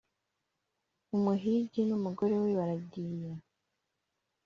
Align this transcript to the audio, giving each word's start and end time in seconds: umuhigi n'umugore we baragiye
umuhigi 1.15 1.81
n'umugore 1.87 2.35
we 2.43 2.49
baragiye 2.57 3.31